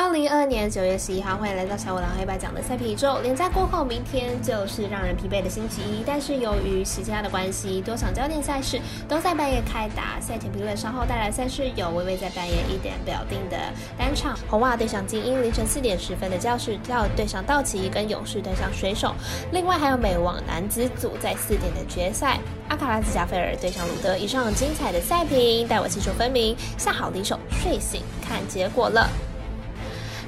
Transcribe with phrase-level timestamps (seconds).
[0.00, 3.18] 二零二二年九月十一号，欢迎来到小五郎黑白讲的赛皮宇宙。
[3.20, 6.04] 连假过后，明天就是让人疲惫的星期一。
[6.06, 10.20] 但是由于时间的关系，多场焦点赛事都在半夜开打。
[10.20, 13.56] 赛前评论稍后带来赛事有微微在半夜一点表定的
[13.98, 19.12] 单场：红袜对上精英，凌晨四点十分的教室跳对上道奇，跟勇士对上水手。
[19.50, 22.38] 另外还有美网男子组在四点的决赛，
[22.68, 24.16] 阿卡拉斯加菲尔对上鲁德。
[24.16, 29.10] 以上精彩的赛评，带我清楚分明，下好离手，睡醒看结果了。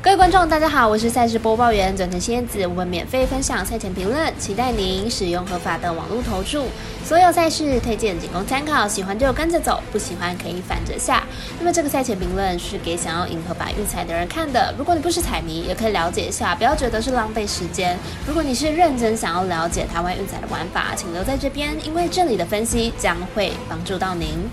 [0.00, 6.66] 各位观众，大家好，我是赛事播报员转成仙子，我们免费分享赛前评论，期待您使用合法的网络投注。
[7.04, 11.24] 所有赛事推荐仅供参考，喜欢就跟着走，不喜欢可以反着下。
[11.58, 17.98] 那么这个赛前评论是给想要赢合法运彩的人看的，如果你不是彩迷，也可以了解一下，不要觉得是浪费时间。
[18.24, 24.48] 如果你是认真想要了解台湾运彩的玩法，请留在这边，因为这里的分析将会帮助到您。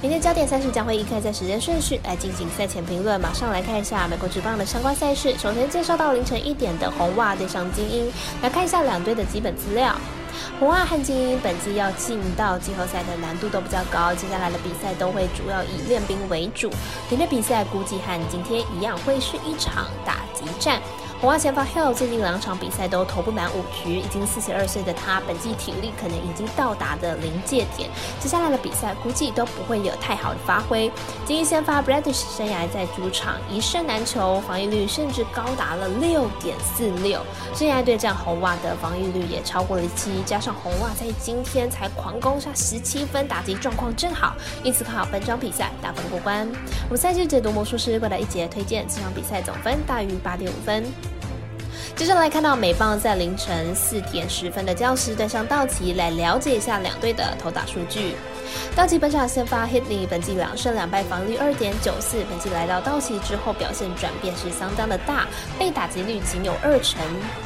[0.00, 3.20] 明天焦点赛事将会依靠在时间顺序来进行赛前评论。
[3.20, 5.36] 马上来看一下美国职棒的相关赛事。
[5.36, 8.08] 首先介绍到凌晨一点的红袜对上精英，
[8.40, 9.92] 来看一下两队的基本资料。
[10.58, 16.68] 红袜和精英本季要进到季后赛的难度都比较高，接下来的比赛都会主要以练兵为主。
[17.08, 20.80] 明天比赛估计和今天一样，会是一场打击战。
[21.20, 27.90] 红袜前发 Hill 最近两场比赛都投不满五局，已经四十二岁的他，本季体力可能已经到达的临界点。
[28.20, 30.88] 接下来的比赛估计都不会有太好的发挥。
[31.26, 37.20] 精英先发 Bradish 生涯在主场一胜难求，防御率甚至高达了六点四六。
[37.52, 46.48] 生涯对战红袜的防御率也超过了七，加上红袜在今天才狂攻下十七分，打击状况正好，因此看好本场比赛打分过关。
[46.84, 50.84] 我们赛季解读魔术师过来一节推荐，这场比赛总分大于八点五分。
[51.96, 58.14] 接下来看到美棒在凌晨四点十分的教室对上道奇，来了解一下两队的投打数据。
[58.76, 62.18] 道奇本场先发 Hitney，本季两胜两败，防率二点九四。
[62.30, 65.26] 本季来到道奇之后，表现转变是相当的大，
[65.58, 67.00] 被打击率仅有二成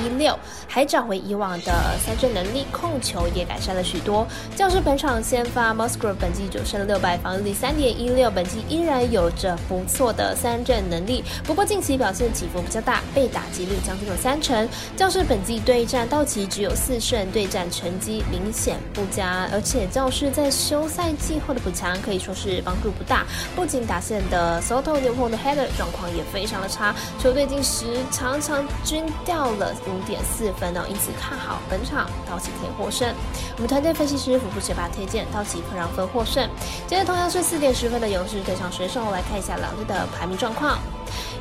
[0.00, 4.26] 一六，还找回以往的三振能力，控球也改善了许多。
[4.54, 14.68] 教士本场先发 Musgrove，本季九胜六败，防率三点一六，本季依然有着不错的三振能力，不过近期表现起伏比较大，被打击率将近有三成。
[14.96, 20.85] 教士本季对战道奇只有四胜，对战成绩明显不佳，而且教士在休。
[20.88, 23.24] 赛季后的补强可以说是帮助不大，
[23.54, 33.12] 不仅打线的 Soto 牛棚的 Header 状况也非常的差，球队近时常常均掉了五点四分哦，因此看好本场道奇可以获胜。
[33.56, 36.48] 我们团队分析师福布学霸推荐道奇可让分获胜。
[36.86, 40.78] 接着同样是四点十分的勇士对上水手，来看一下两队的排名状况。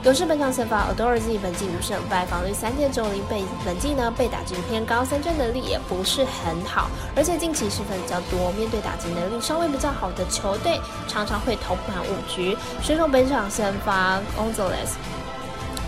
[0.05, 12.55] 勇士本场先发 Adorzy 本季五胜败，防率三点九零，被本季呢被打击偏高，三振能力也不是很好，而且近期失分比较多，面对打击能力稍微比较好的球队，常常会投不满五局。
[12.83, 14.95] 水手本场先发 o n z o l e s。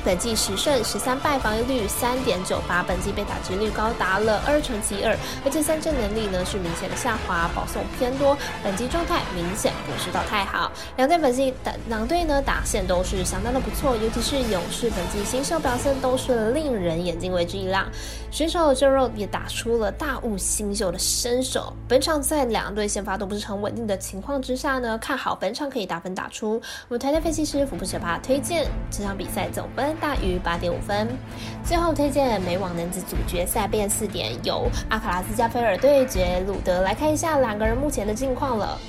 [0.04, 10.72] 本季十胜十三败，防御率三点九八，本季被打击率高达了二成七二，而且三振能力呢是明显的下滑，保送偏多，本季状态明显不是到太好。
[10.96, 17.86] 两队本季打两队呢打线都是相当的不错，尤其是勇士本季新秀表现都是令人眼睛为之一亮，
[18.32, 21.74] 选手 j o 也打出了大物新秀的身手。
[21.88, 26.62] 本场在两队先发都不是很稳定的情况之下呢，看好本场可以打分打出。
[26.88, 29.97] 我们台队分析师福布学霸推荐这场比赛总分。
[30.00, 31.08] 大于八点五分。
[31.64, 38.80] 最后推荐美网男子组决赛变四点，由阿卡拉斯加菲尔对决鲁德，来看一下两个人目前的近况了。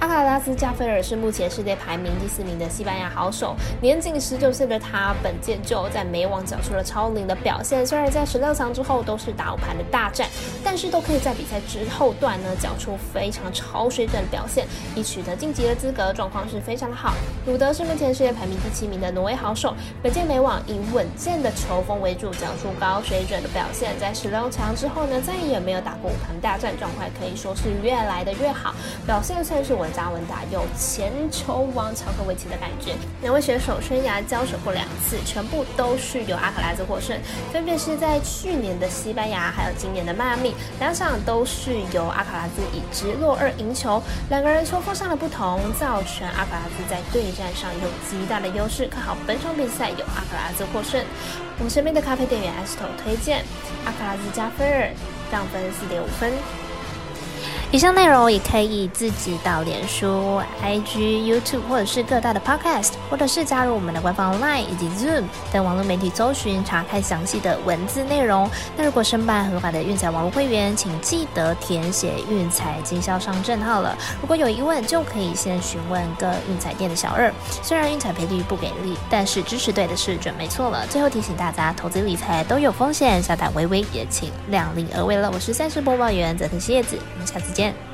[0.00, 7.86] 阿卡拉斯加菲尔是目前世界排名第四名的西班牙好手，年仅十九岁的他，本届就在美网缴出了超龄的表现。
[7.86, 10.26] 虽然在十六强之后都是打五盘的大战，
[10.64, 14.66] 但是都可以在比赛之后段呢缴出非常超水准的表现，
[14.96, 17.12] 以取得晋级的资格，状况是非常的好。
[17.46, 23.92] 鲁德是目前世界排名第七名的挪威好手，本届美网以稳健的球风为主，缴出高水准的表现。
[24.00, 28.74] 在十六强之后呢，再也没有打过五盘大战，状况可以说是越来的越好，
[29.04, 29.89] 表现算是稳。
[29.92, 37.18] 扎文达有前球王乔克维奇的感觉，两位选手生涯交手过两次，全部都是由阿卡拉兹获胜，
[37.52, 44.02] 分别是在去年的西班牙，还有今年的迈阿密，两场都是由阿卡拉兹以直落二赢球。
[44.28, 48.86] 两个人球风上的不同，造成阿卡拉兹在对战上有极大的优势。
[48.86, 51.04] 看好本场比赛由阿卡拉兹获胜。
[51.62, 53.44] 我身边的咖啡店员 Astro 推荐
[53.84, 54.90] 阿卡拉兹加菲尔，
[55.30, 56.32] 让分四点五分。
[57.72, 62.94] 以上内容也可以自己到脸书、IG、YouTube 或者是各大的 Podcast。
[63.10, 68.48] 或者是加入我们的官方 LINE 以及 Zoom 等网络媒体搜寻查看详细的文字内容。
[68.76, 73.98] 那如果申办合法的运彩网络会员，请记得填写运彩经销商证号了。
[74.20, 77.32] 如果有疑问，就可以先询问各运彩店的小二。
[77.64, 80.86] 虽然运彩赔率不给力，但是支持对的是准没错了。
[80.86, 85.28] 最后提醒大家，投资理财都有风险，下胆微微也请量力而为了。
[85.32, 87.89] 我是赛事播报员泽藤叶子，我们下次见见。